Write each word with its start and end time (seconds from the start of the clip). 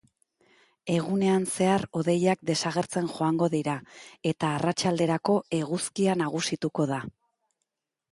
Egunean 0.91 1.43
zehar 1.57 1.83
hodeiak 1.99 2.39
desagertzen 2.49 3.09
joango 3.17 3.49
dira, 3.55 3.75
eta 4.31 4.49
arratsalderako 4.55 5.37
eguzkia 5.59 6.17
nagusituko 6.23 6.87
da. 6.95 6.99